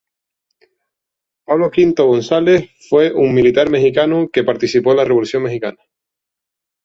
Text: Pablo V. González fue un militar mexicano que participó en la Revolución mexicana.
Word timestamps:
Pablo 1.45 1.69
V. 1.69 1.93
González 1.95 2.71
fue 2.89 3.13
un 3.13 3.35
militar 3.35 3.69
mexicano 3.69 4.29
que 4.33 4.43
participó 4.43 4.89
en 4.89 4.97
la 4.97 5.05
Revolución 5.05 5.43
mexicana. 5.43 5.77